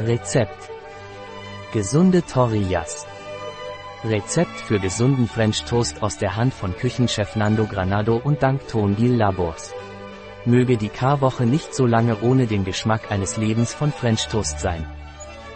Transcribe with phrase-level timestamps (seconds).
[0.00, 0.70] Rezept.
[1.72, 3.04] Gesunde Tortillas.
[4.04, 9.16] Rezept für gesunden French Toast aus der Hand von Küchenchef Nando Granado und dank Tonbil
[9.16, 9.74] Labors.
[10.44, 14.86] Möge die Karwoche nicht so lange ohne den Geschmack eines Lebens von French Toast sein.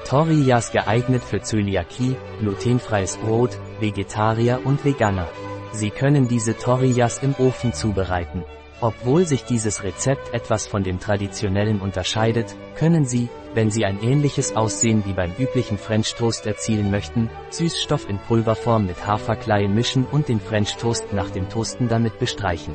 [0.08, 5.28] Tortillas geeignet für Zöliakie, glutenfreies Brot, Vegetarier und Veganer.
[5.70, 8.42] Sie können diese Tortillas im Ofen zubereiten.
[8.82, 14.56] Obwohl sich dieses Rezept etwas von dem traditionellen unterscheidet, können Sie, wenn Sie ein ähnliches
[14.56, 20.28] Aussehen wie beim üblichen French Toast erzielen möchten, Süßstoff in Pulverform mit Haferkleie mischen und
[20.28, 22.74] den French Toast nach dem Toasten damit bestreichen.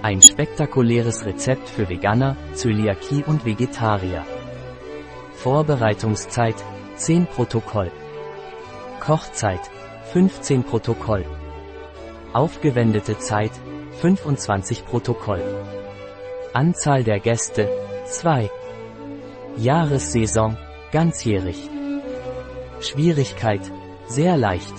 [0.00, 4.24] Ein spektakuläres Rezept für Veganer, Zöliakie und Vegetarier.
[5.34, 6.56] Vorbereitungszeit
[6.94, 7.90] 10 Protokoll.
[9.00, 9.70] Kochzeit
[10.14, 11.26] 15 Protokoll.
[12.32, 13.52] Aufgewendete Zeit
[14.00, 15.42] 25 Protokoll.
[16.52, 17.68] Anzahl der Gäste
[18.06, 18.50] 2.
[19.56, 20.56] Jahressaison
[20.92, 21.70] ganzjährig.
[22.80, 23.62] Schwierigkeit
[24.06, 24.74] sehr leicht.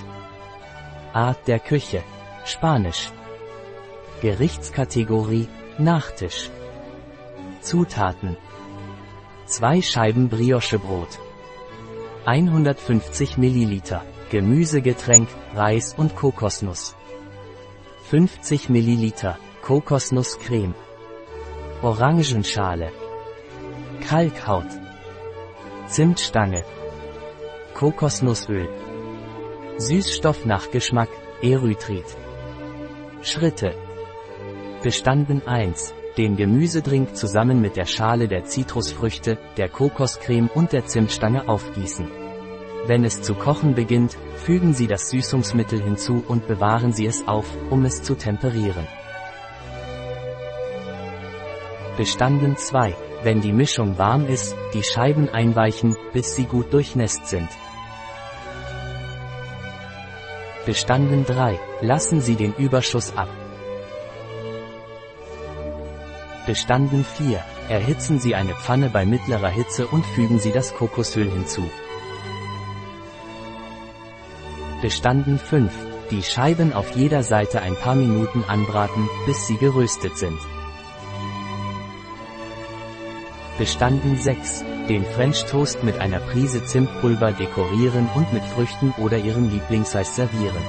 [1.14, 2.04] Art der Küche
[2.46, 3.12] Spanisch.
[4.22, 5.48] Gerichtskategorie
[5.80, 6.50] Nachtisch.
[7.62, 8.38] Zutaten
[9.46, 11.20] 2 Scheiben Briochebrot.
[12.26, 16.96] 150 Milliliter Gemüsegetränk, Reis und Kokosnuss.
[18.10, 20.74] 50 ml Kokosnusscreme.
[21.82, 22.90] Orangenschale.
[24.00, 24.72] Kalkhaut.
[25.88, 26.64] Zimtstange.
[27.74, 28.70] Kokosnussöl.
[29.78, 31.10] Süßstoff nach Geschmack,
[31.42, 32.06] Erythrit.
[33.24, 33.76] Schritte.
[34.84, 35.94] Bestanden 1.
[36.18, 42.27] Den Gemüsedrink zusammen mit der Schale der Zitrusfrüchte, der Kokoscreme und der Zimtstange aufgießen.
[42.88, 47.46] Wenn es zu kochen beginnt, fügen Sie das Süßungsmittel hinzu und bewahren Sie es auf,
[47.70, 48.88] um es zu temperieren.
[51.98, 52.96] Bestanden 2.
[53.24, 57.50] Wenn die Mischung warm ist, die Scheiben einweichen, bis sie gut durchnässt sind.
[60.66, 61.60] Bestanden 3.
[61.82, 63.30] Lassen Sie den Überschuss ab.
[66.46, 67.44] Bestanden 4.
[67.68, 71.64] Erhitzen Sie eine Pfanne bei mittlerer Hitze und fügen Sie das Kokosöl hinzu.
[74.82, 75.72] Bestanden 5.
[76.12, 80.38] Die Scheiben auf jeder Seite ein paar Minuten anbraten, bis sie geröstet sind.
[83.58, 84.64] Bestanden 6.
[84.88, 90.62] Den French Toast mit einer Prise Zimtpulver dekorieren und mit Früchten oder ihrem Lieblingseis servieren.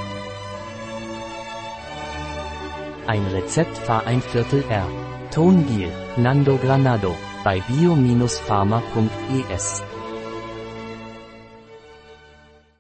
[3.06, 4.86] Ein Rezept Fahr ein Viertel R.
[5.30, 7.14] Tongiel, Nando Granado,
[7.44, 9.82] bei bio-pharma.es